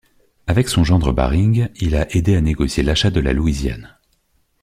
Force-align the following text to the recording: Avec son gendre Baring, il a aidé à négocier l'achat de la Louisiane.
Avec 0.47 0.67
son 0.67 0.83
gendre 0.83 1.11
Baring, 1.13 1.69
il 1.75 1.95
a 1.95 2.07
aidé 2.15 2.35
à 2.35 2.41
négocier 2.41 2.81
l'achat 2.81 3.11
de 3.11 3.19
la 3.19 3.33
Louisiane. 3.33 3.99